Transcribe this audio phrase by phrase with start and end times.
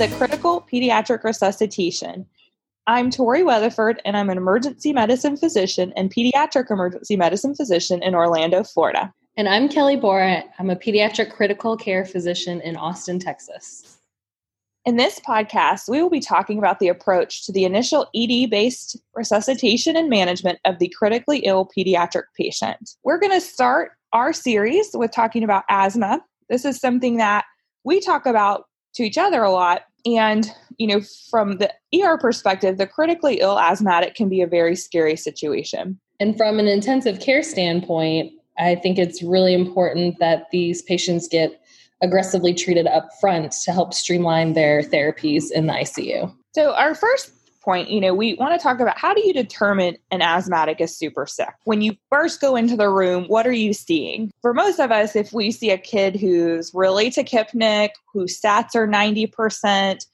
[0.00, 2.24] the Critical Pediatric Resuscitation.
[2.86, 8.14] I'm Tori Weatherford, and I'm an emergency medicine physician and pediatric emergency medicine physician in
[8.14, 9.12] Orlando, Florida.
[9.36, 10.44] And I'm Kelly Borat.
[10.58, 13.98] I'm a pediatric critical care physician in Austin, Texas.
[14.86, 18.96] In this podcast, we will be talking about the approach to the initial ED based
[19.14, 22.96] resuscitation and management of the critically ill pediatric patient.
[23.04, 26.22] We're going to start our series with talking about asthma.
[26.48, 27.44] This is something that
[27.84, 29.82] we talk about to each other a lot.
[30.06, 31.00] And, you know,
[31.30, 35.98] from the ER perspective, the critically ill asthmatic can be a very scary situation.
[36.18, 41.60] And from an intensive care standpoint, I think it's really important that these patients get
[42.02, 46.34] aggressively treated up front to help streamline their therapies in the ICU.
[46.54, 47.32] So, our first
[47.62, 50.96] point, you know, we want to talk about how do you determine an asthmatic is
[50.96, 51.52] super sick?
[51.64, 54.30] When you first go into the room, what are you seeing?
[54.42, 58.88] For most of us, if we see a kid who's really tachypneic, whose stats are
[58.88, 60.04] 90%,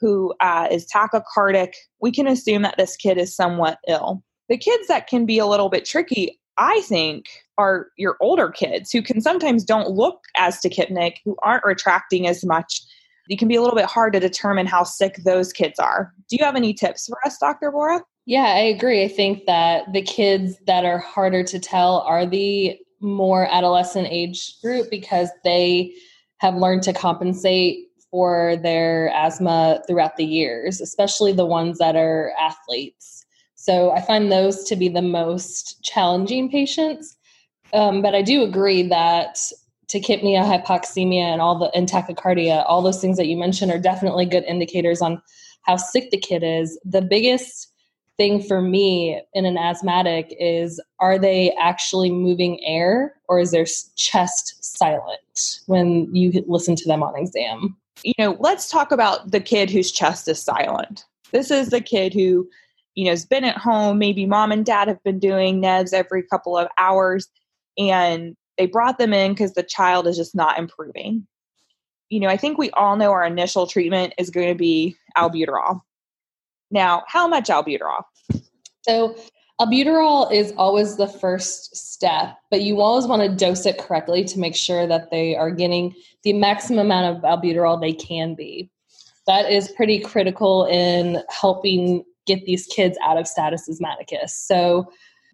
[0.00, 4.22] who uh, is tachycardic, we can assume that this kid is somewhat ill.
[4.48, 7.26] The kids that can be a little bit tricky, I think,
[7.58, 12.44] are your older kids who can sometimes don't look as tachypneic, who aren't retracting as
[12.44, 12.82] much.
[13.28, 16.12] It can be a little bit hard to determine how sick those kids are.
[16.28, 17.70] Do you have any tips for us, Dr.
[17.70, 18.02] Bora?
[18.26, 19.04] Yeah, I agree.
[19.04, 24.60] I think that the kids that are harder to tell are the more adolescent age
[24.60, 25.92] group because they
[26.38, 32.32] have learned to compensate for their asthma throughout the years, especially the ones that are
[32.38, 33.24] athletes.
[33.54, 37.16] So I find those to be the most challenging patients.
[37.72, 39.38] Um, but I do agree that
[39.92, 44.24] tachypnea, hypoxemia, and all the and tachycardia, all those things that you mentioned are definitely
[44.24, 45.20] good indicators on
[45.62, 46.78] how sick the kid is.
[46.84, 47.72] The biggest
[48.16, 53.66] thing for me in an asthmatic is are they actually moving air or is their
[53.96, 57.76] chest silent when you listen to them on exam?
[58.02, 61.04] You know, let's talk about the kid whose chest is silent.
[61.30, 62.48] This is the kid who,
[62.94, 63.98] you know, has been at home.
[63.98, 67.28] Maybe mom and dad have been doing nebs every couple of hours
[67.78, 71.26] and they brought them in because the child is just not improving.
[72.08, 75.80] You know, I think we all know our initial treatment is going to be albuterol.
[76.70, 78.02] Now, how much albuterol?
[78.82, 79.16] So,
[79.60, 84.38] albuterol is always the first step, but you always want to dose it correctly to
[84.38, 88.70] make sure that they are getting the maximum amount of albuterol they can be.
[89.26, 94.34] That is pretty critical in helping get these kids out of status asthmaticus.
[94.34, 94.90] So,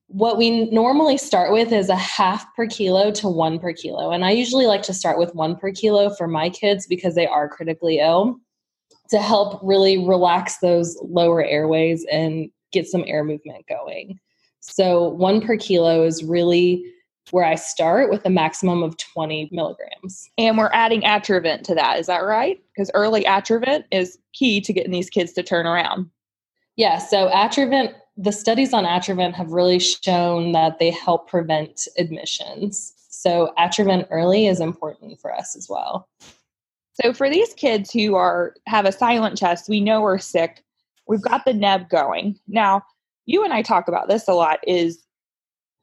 [0.08, 4.10] what we normally start with is a half per kilo to one per kilo.
[4.10, 7.26] And I usually like to start with one per kilo for my kids because they
[7.26, 8.40] are critically ill
[9.10, 14.18] to help really relax those lower airways and get some air movement going.
[14.60, 16.84] So, one per kilo is really
[17.30, 20.30] where I start with a maximum of 20 milligrams.
[20.38, 21.98] And we're adding Atrovent to that.
[21.98, 22.58] Is that right?
[22.72, 26.08] Because early Atrovent is key to getting these kids to turn around.
[26.76, 32.92] Yeah, so Atrovent the studies on Atrovent have really shown that they help prevent admissions.
[33.08, 36.08] So Atrovent early is important for us as well.
[37.00, 40.64] So for these kids who are have a silent chest, we know we're sick.
[41.06, 42.38] We've got the neb going.
[42.48, 42.82] Now,
[43.26, 45.00] you and I talk about this a lot is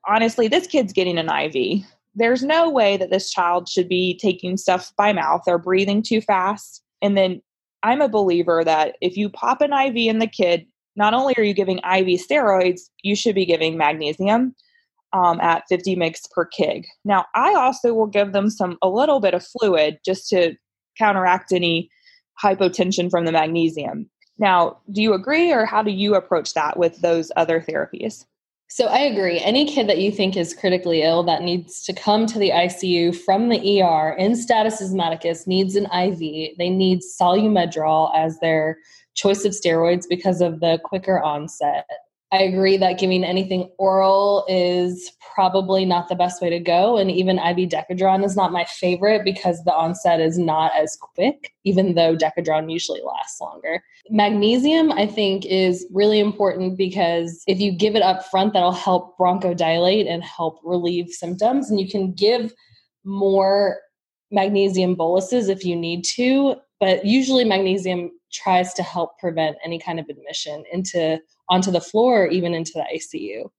[0.06, 1.86] honestly this kid's getting an IV.
[2.16, 6.20] There's no way that this child should be taking stuff by mouth or breathing too
[6.20, 6.84] fast.
[7.02, 7.42] And then
[7.82, 11.44] I'm a believer that if you pop an IV in the kid, not only are
[11.44, 14.56] you giving IV steroids, you should be giving magnesium
[15.14, 16.86] um, at 50 mg per kg.
[17.04, 20.56] Now, I also will give them some a little bit of fluid just to
[20.98, 21.90] counteract any
[22.42, 24.10] hypotension from the magnesium.
[24.38, 28.26] Now, do you agree, or how do you approach that with those other therapies?
[28.68, 29.40] So I agree.
[29.40, 33.16] Any kid that you think is critically ill that needs to come to the ICU
[33.16, 36.58] from the ER in status asthmaticus needs an IV.
[36.58, 38.80] They need Solu-Medrol as their
[39.16, 41.86] choice of steroids because of the quicker onset.
[42.32, 46.98] I agree that giving anything oral is probably not the best way to go.
[46.98, 51.54] And even IV Decadron is not my favorite because the onset is not as quick,
[51.64, 53.82] even though Decadron usually lasts longer.
[54.10, 59.18] Magnesium, I think, is really important because if you give it up front, that'll help
[59.18, 61.70] bronchodilate and help relieve symptoms.
[61.70, 62.54] And you can give
[63.06, 63.80] more
[64.36, 70.00] magnesium boluses if you need to, but usually magnesium tries to help prevent any kind
[70.00, 73.50] of admission into onto the floor or even into the ICU.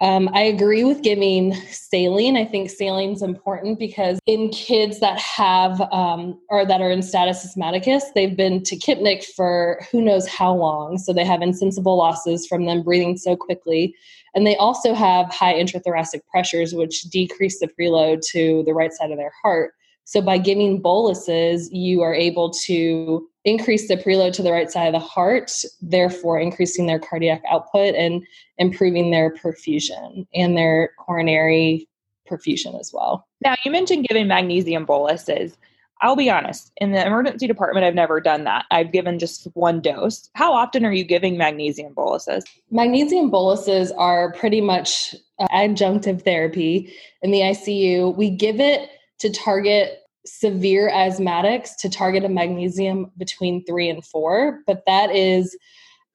[0.00, 2.36] Um, I agree with giving saline.
[2.36, 7.02] I think saline is important because in kids that have um, or that are in
[7.02, 10.98] status asthmaticus, they've been tachypneic for who knows how long.
[10.98, 13.94] So they have insensible losses from them breathing so quickly.
[14.34, 19.12] And they also have high intrathoracic pressures, which decrease the preload to the right side
[19.12, 19.72] of their heart.
[20.04, 24.86] So by giving boluses, you are able to increase the preload to the right side
[24.86, 28.24] of the heart, therefore increasing their cardiac output and
[28.58, 31.88] improving their perfusion and their coronary
[32.30, 33.26] perfusion as well.
[33.44, 35.56] Now, you mentioned giving magnesium boluses.
[36.02, 38.64] I'll be honest, in the emergency department, I've never done that.
[38.72, 40.28] I've given just one dose.
[40.34, 42.44] How often are you giving magnesium boluses?
[42.72, 48.16] Magnesium boluses are pretty much uh, adjunctive therapy in the ICU.
[48.16, 48.90] We give it
[49.22, 55.56] to target severe asthmatics to target a magnesium between three and four, but that is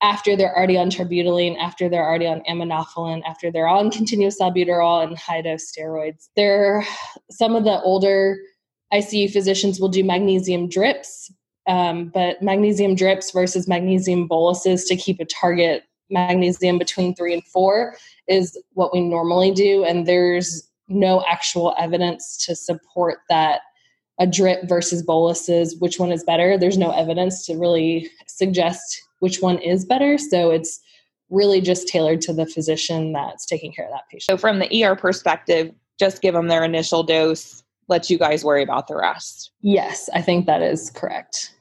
[0.01, 5.03] after they're already on terbutaline, after they're already on aminophylline, after they're on continuous albuterol
[5.05, 6.27] and high dose steroids.
[6.35, 6.85] There,
[7.31, 8.37] some of the older
[8.93, 11.31] ICU physicians will do magnesium drips,
[11.67, 17.43] um, but magnesium drips versus magnesium boluses to keep a target magnesium between three and
[17.45, 17.95] four
[18.27, 23.61] is what we normally do, and there's no actual evidence to support that
[24.19, 26.57] a drip versus boluses, which one is better.
[26.57, 30.17] There's no evidence to really suggest which one is better.
[30.17, 30.79] So it's
[31.29, 34.29] really just tailored to the physician that's taking care of that patient.
[34.29, 38.63] So, from the ER perspective, just give them their initial dose, let you guys worry
[38.63, 39.51] about the rest.
[39.61, 41.53] Yes, I think that is correct.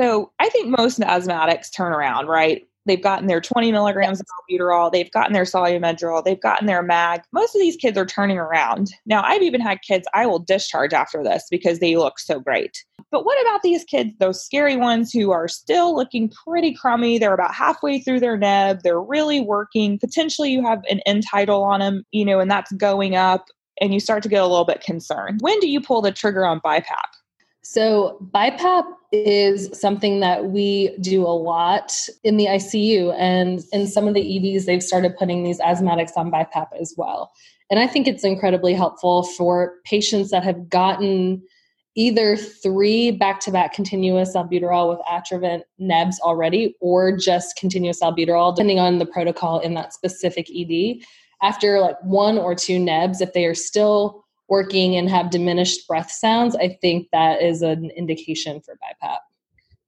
[0.00, 2.62] So, I think most asthmatics turn around, right?
[2.86, 7.22] They've gotten their 20 milligrams of albuterol, they've gotten their Solu-Medrol, they've gotten their mag.
[7.32, 8.92] Most of these kids are turning around.
[9.06, 12.84] Now, I've even had kids I will discharge after this because they look so great.
[13.10, 17.18] But what about these kids, those scary ones who are still looking pretty crummy?
[17.18, 19.98] They're about halfway through their neb, they're really working.
[19.98, 23.44] Potentially, you have an end tidal on them, you know, and that's going up,
[23.80, 25.40] and you start to get a little bit concerned.
[25.42, 26.84] When do you pull the trigger on BiPAP?
[27.62, 33.14] So, BiPAP is something that we do a lot in the ICU.
[33.18, 37.32] And in some of the EDs, they've started putting these asthmatics on BiPAP as well.
[37.70, 41.42] And I think it's incredibly helpful for patients that have gotten
[41.94, 48.54] either three back to back continuous albuterol with Atrovent nebs already, or just continuous albuterol,
[48.54, 50.96] depending on the protocol in that specific ED.
[51.42, 56.10] After like one or two nebs, if they are still working and have diminished breath
[56.10, 59.18] sounds, I think that is an indication for BiPAP.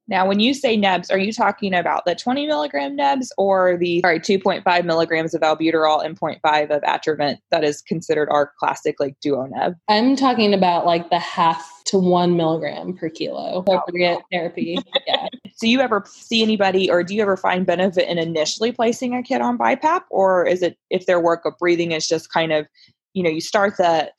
[0.06, 4.00] Now, when you say nebs, are you talking about the 20 milligram nebs or the
[4.02, 9.18] sorry 2.5 milligrams of albuterol and 0.5 of Atrovent that is considered our classic like
[9.20, 9.76] duo neb?
[9.88, 14.78] I'm talking about like the half to one milligram per kilo appropriate therapy.
[15.06, 15.28] Yeah.
[15.56, 19.22] so you ever see anybody or do you ever find benefit in initially placing a
[19.22, 22.66] kid on BiPAP or is it if their work of breathing is just kind of,
[23.12, 24.10] you know, you start the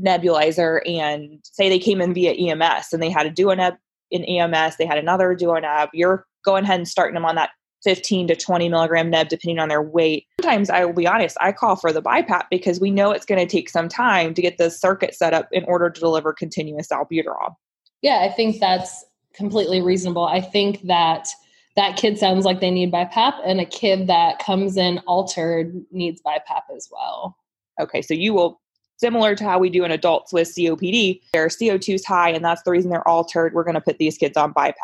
[0.00, 3.74] nebulizer and say they came in via EMS and they had a duo neb
[4.10, 5.88] in EMS, they had another duo neb.
[5.92, 7.50] You're going ahead and starting them on that
[7.84, 10.26] 15 to 20 milligram neb depending on their weight.
[10.40, 13.40] Sometimes I will be honest, I call for the BiPAP because we know it's going
[13.40, 16.88] to take some time to get the circuit set up in order to deliver continuous
[16.88, 17.56] albuterol.
[18.02, 19.04] Yeah, I think that's
[19.34, 20.24] completely reasonable.
[20.24, 21.28] I think that
[21.76, 26.20] that kid sounds like they need BiPAP, and a kid that comes in altered needs
[26.20, 27.36] BiPAP as well.
[27.80, 28.60] Okay, so you will
[29.02, 31.20] similar to how we do in adults with COPD.
[31.32, 33.52] Their CO2 is high, and that's the reason they're altered.
[33.52, 34.74] We're going to put these kids on BiPAP.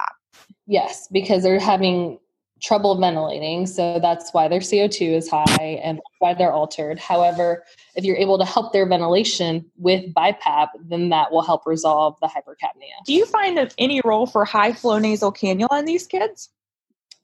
[0.67, 2.19] Yes, because they're having
[2.61, 3.67] trouble ventilating.
[3.67, 6.99] So that's why their CO2 is high and why they're altered.
[6.99, 7.64] However,
[7.95, 12.26] if you're able to help their ventilation with BiPAP, then that will help resolve the
[12.26, 13.04] hypercapnia.
[13.07, 16.50] Do you find any role for high flow nasal cannula in these kids?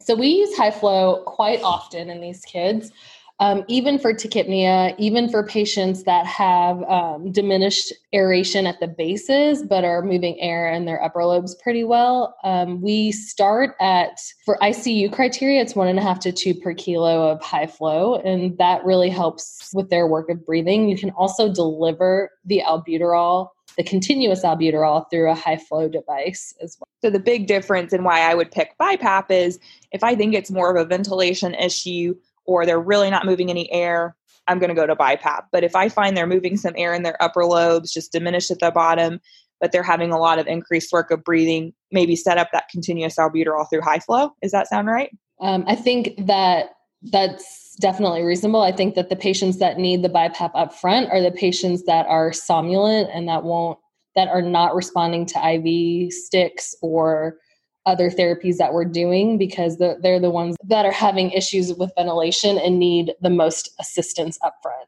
[0.01, 2.93] So we use high flow quite often in these kids
[3.41, 9.63] um, even for tachypnea, even for patients that have um, diminished aeration at the bases
[9.63, 14.57] but are moving air in their upper lobes pretty well, um, we start at, for
[14.63, 18.57] ICU criteria, it's one and a half to two per kilo of high flow, and
[18.59, 20.89] that really helps with their work of breathing.
[20.89, 26.77] You can also deliver the albuterol the continuous albuterol through a high flow device as
[26.79, 26.87] well.
[27.03, 29.59] So the big difference in why I would pick BiPAP is
[29.91, 32.15] if I think it's more of a ventilation issue
[32.45, 35.47] or they're really not moving any air, I'm going to go to BiPAP.
[35.53, 38.61] But if I find they're moving some air in their upper lobes, just diminished at
[38.61, 39.21] the bottom,
[39.61, 43.17] but they're having a lot of increased work of breathing, maybe set up that continuous
[43.17, 44.31] albuterol through high flow.
[44.43, 45.11] Does that sound right?
[45.41, 46.71] Um, I think that
[47.03, 48.63] that's definitely reasonable.
[48.63, 52.07] I think that the patients that need the BiPAP up front are the patients that
[52.07, 53.79] are somnolent and that won't
[54.17, 57.39] that are not responding to IV sticks or
[57.87, 61.93] other therapies that we're doing because they're, they're the ones that are having issues with
[61.97, 64.79] ventilation and need the most assistance up front.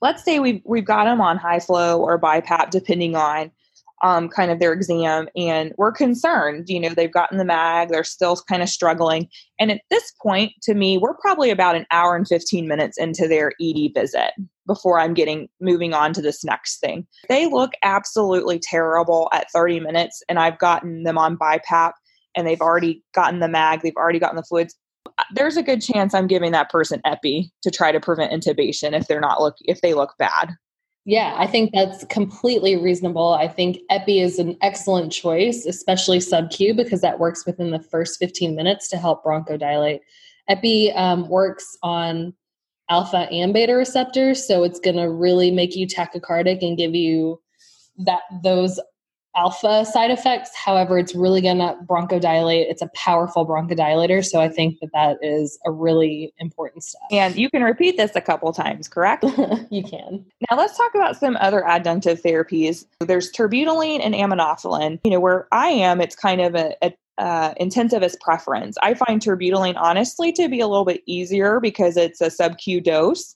[0.00, 3.50] Let's say we've, we've got them on high flow or BiPAP, depending on
[4.02, 6.68] um, kind of their exam, and we're concerned.
[6.68, 9.28] You know, they've gotten the mag, they're still kind of struggling.
[9.58, 13.26] And at this point, to me, we're probably about an hour and 15 minutes into
[13.26, 14.32] their ED visit
[14.66, 17.06] before I'm getting moving on to this next thing.
[17.28, 21.92] They look absolutely terrible at 30 minutes, and I've gotten them on BiPAP
[22.36, 24.76] and they've already gotten the mag, they've already gotten the fluids,
[25.32, 29.06] there's a good chance I'm giving that person epi to try to prevent intubation if
[29.06, 30.54] they're not look if they look bad.
[31.08, 33.34] Yeah, I think that's completely reasonable.
[33.34, 37.78] I think epi is an excellent choice, especially sub Q, because that works within the
[37.78, 40.00] first 15 minutes to help bronchodilate.
[40.48, 42.34] Epi um, works on
[42.90, 47.40] alpha and beta receptors, so it's going to really make you tachycardic and give you
[47.98, 48.80] that those
[49.36, 50.50] alpha side effects.
[50.54, 52.70] However, it's really going to bronchodilate.
[52.70, 54.24] It's a powerful bronchodilator.
[54.24, 57.02] So I think that that is a really important step.
[57.10, 59.24] And you can repeat this a couple times, correct?
[59.70, 60.24] you can.
[60.50, 62.86] Now let's talk about some other adjunctive therapies.
[63.00, 65.00] There's terbutaline and aminophylline.
[65.04, 68.76] You know, where I am, it's kind of a, a uh, intensivist preference.
[68.82, 72.80] I find terbutaline honestly to be a little bit easier because it's a sub Q
[72.80, 73.35] dose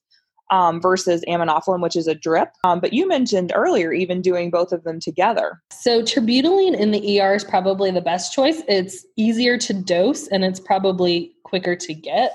[0.51, 2.51] um, versus aminophylline, which is a drip.
[2.65, 5.61] Um, but you mentioned earlier even doing both of them together.
[5.73, 8.63] So terbutaline in the ER is probably the best choice.
[8.69, 12.35] It's easier to dose and it's probably quicker to get.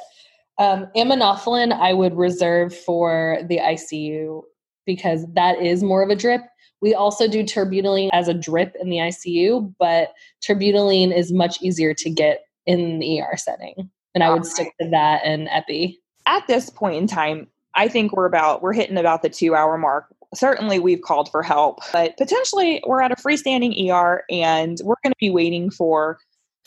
[0.57, 4.43] Um, aminophylline, I would reserve for the ICU
[4.85, 6.41] because that is more of a drip.
[6.81, 10.13] We also do terbutaline as a drip in the ICU, but
[10.47, 13.89] terbutaline is much easier to get in the ER setting.
[14.13, 14.45] And I would right.
[14.45, 15.99] stick to that and epi.
[16.27, 19.77] At this point in time, I think we're about we're hitting about the two hour
[19.77, 20.05] mark.
[20.33, 25.11] Certainly, we've called for help, but potentially we're at a freestanding ER and we're going
[25.11, 26.17] to be waiting for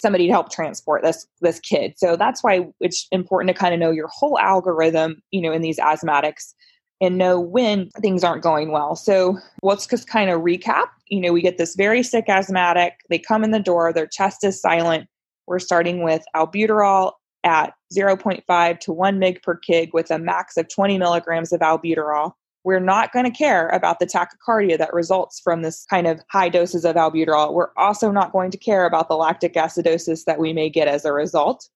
[0.00, 1.94] somebody to help transport this this kid.
[1.96, 5.62] So that's why it's important to kind of know your whole algorithm, you know, in
[5.62, 6.54] these asthmatics
[7.00, 8.96] and know when things aren't going well.
[8.96, 10.86] So let's just kind of recap.
[11.06, 12.94] You know, we get this very sick asthmatic.
[13.08, 15.08] They come in the door, their chest is silent.
[15.46, 17.12] We're starting with albuterol
[17.44, 22.32] at 0.5 to 1 mg per kg with a max of 20 milligrams of albuterol.
[22.64, 26.48] We're not going to care about the tachycardia that results from this kind of high
[26.48, 27.54] doses of albuterol.
[27.54, 31.04] We're also not going to care about the lactic acidosis that we may get as
[31.04, 31.68] a result.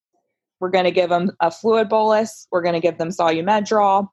[0.61, 2.47] We're going to give them a fluid bolus.
[2.51, 4.09] We're going to give them Solu-Medrol.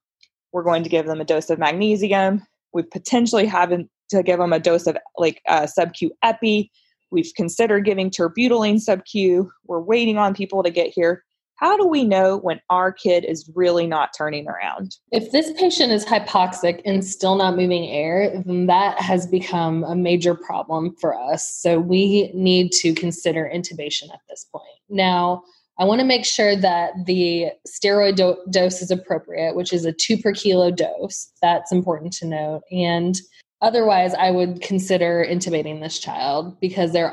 [0.51, 2.45] We're going to give them a dose of magnesium.
[2.73, 3.71] We potentially have
[4.09, 6.71] to give them a dose of like uh, sub Q epi.
[7.11, 9.51] We've considered giving terbutaline sub Q.
[9.65, 11.23] We're waiting on people to get here
[11.59, 14.95] how do we know when our kid is really not turning around?
[15.11, 19.93] If this patient is hypoxic and still not moving air, then that has become a
[19.93, 21.53] major problem for us.
[21.53, 24.63] So we need to consider intubation at this point.
[24.89, 25.43] Now,
[25.77, 29.91] I want to make sure that the steroid do- dose is appropriate, which is a
[29.91, 31.29] two per kilo dose.
[31.41, 32.61] That's important to note.
[32.71, 33.19] And
[33.61, 37.05] otherwise, I would consider intubating this child because they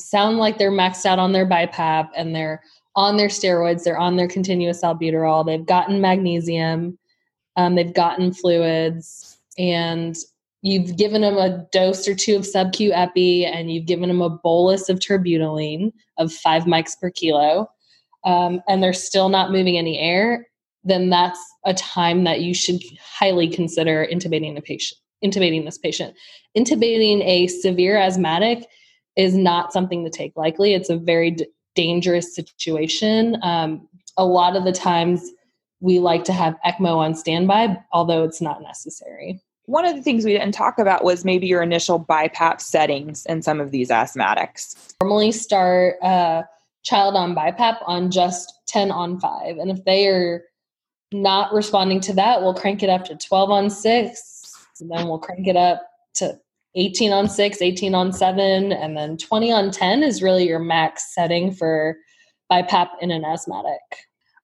[0.00, 2.60] sound like they're maxed out on their BiPAP and they're
[2.96, 6.98] on their steroids, they're on their continuous albuterol, they've gotten magnesium,
[7.56, 10.16] um, they've gotten fluids, and
[10.62, 14.30] you've given them a dose or two of sub-Q epi, and you've given them a
[14.30, 17.68] bolus of terbutaline of five mics per kilo,
[18.24, 20.48] um, and they're still not moving any air,
[20.84, 24.98] then that's a time that you should highly consider intubating the patient.
[25.24, 26.14] Intubating this patient.
[26.56, 28.66] Intubating a severe asthmatic
[29.16, 30.74] is not something to take lightly.
[30.74, 31.36] It's a very
[31.74, 33.36] dangerous situation.
[33.42, 35.30] Um, a lot of the times,
[35.80, 39.40] we like to have ECMO on standby, although it's not necessary.
[39.66, 43.42] One of the things we didn't talk about was maybe your initial BiPAP settings in
[43.42, 44.94] some of these asthmatics.
[45.00, 46.44] Normally, start a
[46.84, 49.58] child on BiPAP on just 10 on 5.
[49.58, 50.44] And if they are
[51.12, 54.66] not responding to that, we'll crank it up to 12 on 6.
[54.80, 55.82] And then we'll crank it up
[56.14, 56.38] to
[56.76, 61.14] 18 on 6, 18 on 7, and then 20 on 10 is really your max
[61.14, 61.96] setting for
[62.50, 63.80] BiPAP in an asthmatic.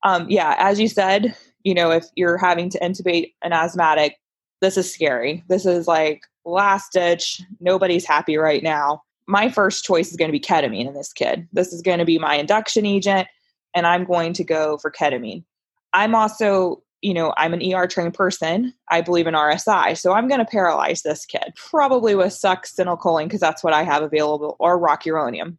[0.03, 4.17] Um, yeah, as you said, you know, if you're having to intubate an asthmatic,
[4.61, 5.45] this is scary.
[5.49, 7.41] This is like last ditch.
[7.61, 9.03] Nobody's happy right now.
[9.27, 11.47] My first choice is going to be ketamine in this kid.
[11.53, 13.29] This is going to be my induction agent,
[13.75, 15.45] and I'm going to go for ketamine.
[15.93, 18.75] I'm also you know, I'm an ER trained person.
[18.91, 19.97] I believe in RSI.
[19.97, 24.03] So I'm going to paralyze this kid, probably with succinylcholine because that's what I have
[24.03, 25.57] available, or rocuronium.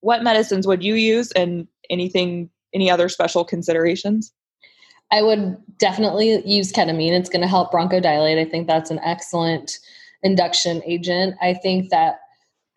[0.00, 4.32] What medicines would you use and anything, any other special considerations?
[5.10, 7.12] I would definitely use ketamine.
[7.12, 8.38] It's going to help bronchodilate.
[8.38, 9.78] I think that's an excellent
[10.22, 11.34] induction agent.
[11.40, 12.20] I think that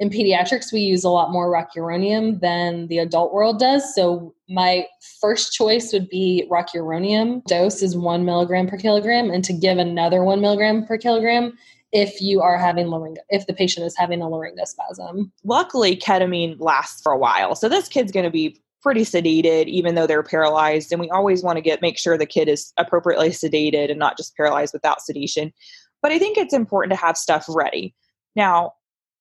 [0.01, 3.93] in pediatrics, we use a lot more rocuronium than the adult world does.
[3.93, 4.87] So my
[5.21, 7.45] first choice would be rocuronium.
[7.45, 11.55] Dose is one milligram per kilogram, and to give another one milligram per kilogram
[11.91, 15.29] if you are having laryngo, if the patient is having a laryngospasm.
[15.43, 19.93] Luckily, ketamine lasts for a while, so this kid's going to be pretty sedated even
[19.93, 23.29] though they're paralyzed and we always want to get make sure the kid is appropriately
[23.29, 25.53] sedated and not just paralyzed without sedation
[26.01, 27.93] but i think it's important to have stuff ready
[28.35, 28.73] now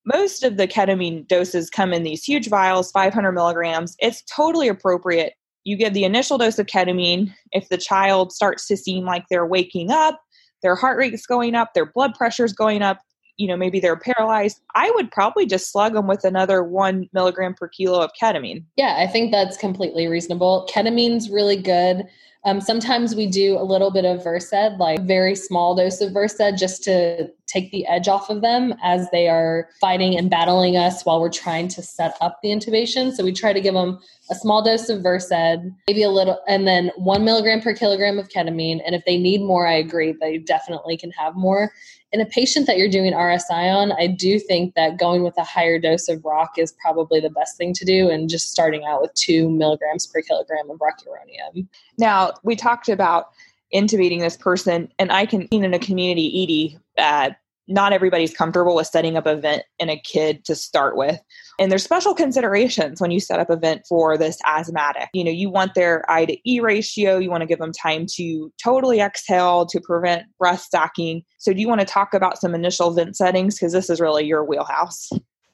[0.05, 3.97] most of the ketamine doses come in these huge vials, 500 milligrams.
[3.99, 5.35] It's totally appropriate.
[5.65, 7.33] You give the initial dose of ketamine.
[7.53, 10.21] If the child starts to seem like they're waking up,
[10.63, 12.99] their heart rate's going up, their blood pressure's going up,
[13.37, 17.55] you know, maybe they're paralyzed, I would probably just slug them with another one milligram
[17.55, 18.65] per kilo of ketamine.
[18.77, 20.69] Yeah, I think that's completely reasonable.
[20.71, 22.05] Ketamine's really good.
[22.45, 26.59] Um, sometimes we do a little bit of Versed, like very small dose of Versed,
[26.59, 31.05] just to take the edge off of them as they are fighting and battling us
[31.05, 33.13] while we're trying to set up the intubation.
[33.13, 33.99] So we try to give them
[34.31, 35.33] a small dose of Versed,
[35.89, 38.81] maybe a little, and then one milligram per kilogram of ketamine.
[38.85, 41.73] And if they need more, I agree, they definitely can have more
[42.13, 45.45] in a patient that you're doing RSI on, I do think that going with a
[45.45, 49.01] higher dose of rock is probably the best thing to do and just starting out
[49.01, 51.69] with two milligrams per kilogram of rocuronium.
[51.99, 53.31] Now, we talked about
[53.75, 57.31] intubating this person, and I can, in a community ED, uh,
[57.71, 61.21] not everybody's comfortable with setting up a vent in a kid to start with.
[61.59, 65.09] And there's special considerations when you set up a vent for this asthmatic.
[65.15, 68.07] You know, you want their I to E ratio, you want to give them time
[68.17, 71.23] to totally exhale to prevent breath stacking.
[71.39, 73.55] So, do you want to talk about some initial vent settings?
[73.55, 75.11] Because this is really your wheelhouse.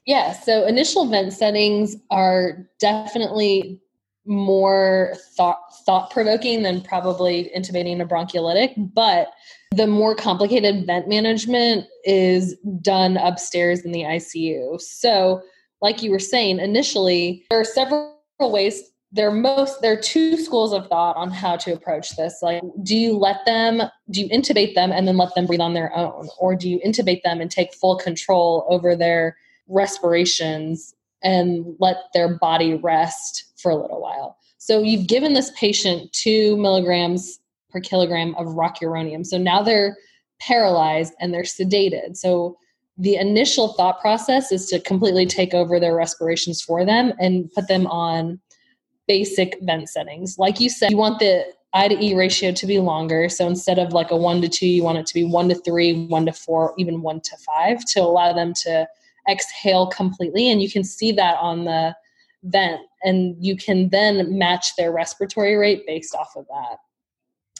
[0.07, 3.79] Yeah, so initial vent settings are definitely
[4.27, 9.31] more thought thought provoking than probably intubating a bronchiolitic, but
[9.71, 14.79] the more complicated vent management is done upstairs in the ICU.
[14.81, 15.41] So,
[15.81, 20.37] like you were saying initially, there are several ways there are most there are two
[20.37, 23.81] schools of thought on how to approach this like do you let them
[24.11, 26.79] do you intubate them and then let them breathe on their own or do you
[26.85, 29.37] intubate them and take full control over their
[29.69, 30.93] respirations
[31.23, 36.57] and let their body rest for a little while so you've given this patient two
[36.57, 39.25] milligrams per kilogram of rocuronium.
[39.25, 39.95] So now they're
[40.41, 42.17] paralyzed and they're sedated.
[42.17, 42.57] So
[42.97, 47.69] the initial thought process is to completely take over their respirations for them and put
[47.69, 48.41] them on
[49.07, 50.37] basic vent settings.
[50.37, 53.29] Like you said, you want the I to E ratio to be longer.
[53.29, 55.55] So instead of like a one to two, you want it to be one to
[55.55, 58.87] three, one to four, even one to five to allow them to
[59.29, 60.49] exhale completely.
[60.49, 61.95] And you can see that on the
[62.43, 66.77] vent, and you can then match their respiratory rate based off of that.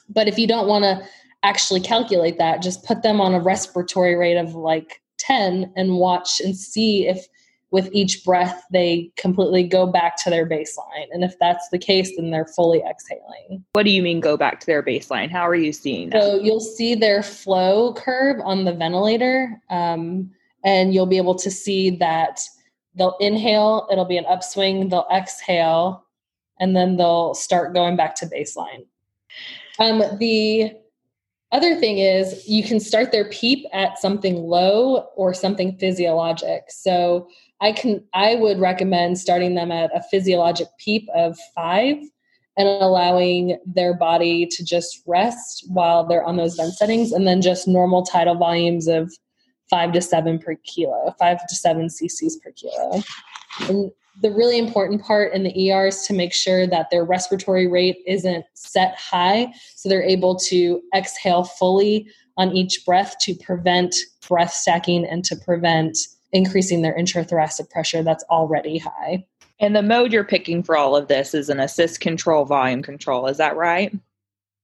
[0.10, 1.06] But if you don't want to
[1.44, 6.40] actually calculate that, just put them on a respiratory rate of like 10 and watch
[6.40, 7.28] and see if
[7.70, 11.08] with each breath they completely go back to their baseline.
[11.12, 13.64] And if that's the case, then they're fully exhaling.
[13.74, 15.30] What do you mean go back to their baseline?
[15.30, 16.22] How are you seeing that?
[16.22, 20.32] So you'll see their flow curve on the ventilator, um,
[20.64, 22.40] and you'll be able to see that
[22.96, 26.06] they'll inhale, it'll be an upswing, they'll exhale,
[26.60, 28.86] and then they'll start going back to baseline.
[29.80, 30.74] Um, the
[31.52, 36.64] other thing is you can start their PEEP at something low or something physiologic.
[36.70, 37.28] So
[37.62, 41.98] I can I would recommend starting them at a physiologic PEEP of five
[42.58, 47.42] and allowing their body to just rest while they're on those vent settings and then
[47.42, 49.14] just normal tidal volumes of
[49.70, 53.02] five to seven per kilo, five to seven cc's per kilo.
[53.70, 57.68] And the really important part in the ER is to make sure that their respiratory
[57.68, 63.96] rate isn't set high so they're able to exhale fully on each breath to prevent
[64.28, 65.98] breath stacking and to prevent
[66.34, 69.26] increasing their intrathoracic pressure that's already high.
[69.60, 73.28] And the mode you're picking for all of this is an assist control volume control,
[73.28, 73.92] is that right?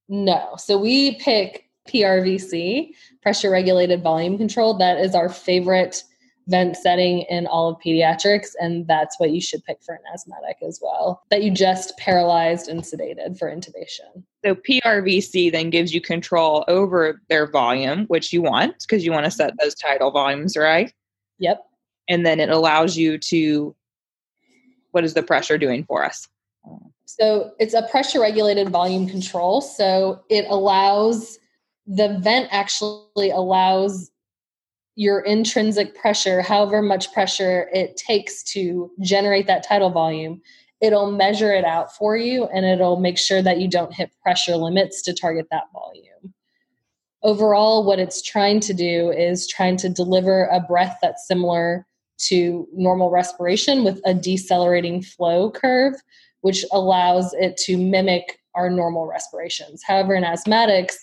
[0.07, 0.53] No.
[0.57, 2.91] So we pick PRVC,
[3.21, 4.77] pressure regulated volume control.
[4.77, 6.03] That is our favorite
[6.47, 10.57] vent setting in all of pediatrics, and that's what you should pick for an asthmatic
[10.65, 11.23] as well.
[11.29, 14.23] That you just paralyzed and sedated for intubation.
[14.43, 19.25] So PRVC then gives you control over their volume, which you want because you want
[19.25, 19.57] to set mm-hmm.
[19.61, 20.93] those tidal volumes, right?
[21.39, 21.63] Yep.
[22.09, 23.75] And then it allows you to
[24.91, 26.27] what is the pressure doing for us?
[27.05, 29.61] So it's a pressure regulated volume control.
[29.61, 31.39] So it allows
[31.85, 34.11] the vent actually allows
[34.95, 40.41] your intrinsic pressure, however much pressure it takes to generate that tidal volume,
[40.81, 44.55] it'll measure it out for you and it'll make sure that you don't hit pressure
[44.55, 46.33] limits to target that volume.
[47.23, 52.67] Overall, what it's trying to do is trying to deliver a breath that's similar to
[52.73, 55.95] normal respiration with a decelerating flow curve,
[56.41, 59.81] which allows it to mimic our normal respirations.
[59.83, 60.95] However, in asthmatics,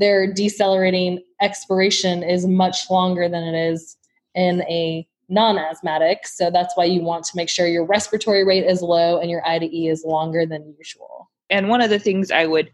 [0.00, 3.96] their decelerating expiration is much longer than it is
[4.34, 6.26] in a non-asthmatic.
[6.26, 9.46] So that's why you want to make sure your respiratory rate is low and your
[9.46, 11.30] i to e is longer than usual.
[11.50, 12.70] And one of the things i would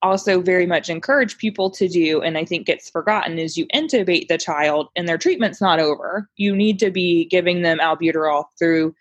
[0.00, 4.28] also very much encourage people to do, and I think gets forgotten, is you intubate
[4.28, 6.30] the child and their treatment's not over.
[6.36, 8.94] You need to be giving them albuterol through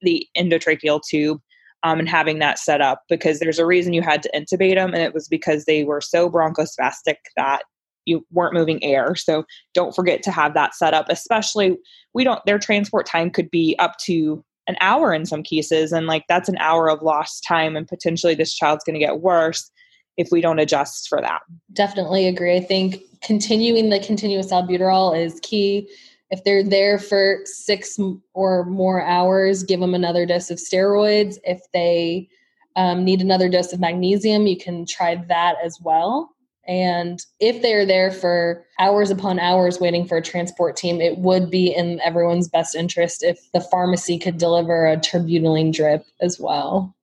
[0.00, 1.40] the endotracheal tube
[1.82, 4.94] um, and having that set up because there's a reason you had to intubate them,
[4.94, 7.62] and it was because they were so bronchospastic that
[8.04, 9.14] you weren't moving air.
[9.14, 11.76] So don't forget to have that set up, especially
[12.14, 15.92] we don't, their transport time could be up to an hour in some cases.
[15.92, 19.20] And like that's an hour of lost time, and potentially this child's going to get
[19.20, 19.70] worse
[20.16, 21.40] if we don't adjust for that.
[21.72, 22.56] Definitely agree.
[22.56, 25.88] I think continuing the continuous albuterol is key.
[26.30, 27.98] If they're there for six
[28.34, 31.36] or more hours, give them another dose of steroids.
[31.44, 32.28] If they
[32.76, 36.34] um, need another dose of magnesium, you can try that as well.
[36.66, 41.50] And if they're there for hours upon hours waiting for a transport team, it would
[41.50, 46.94] be in everyone's best interest if the pharmacy could deliver a terbutaline drip as well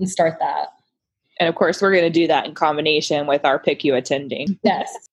[0.00, 0.70] and start that.
[1.38, 4.58] And of course, we're going to do that in combination with our PICU attending.
[4.64, 5.08] Yes.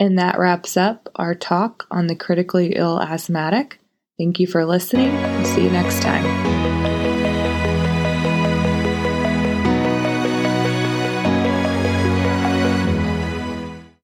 [0.00, 3.80] And that wraps up our talk on the critically ill asthmatic.
[4.16, 5.12] Thank you for listening.
[5.12, 6.87] We'll see you next time.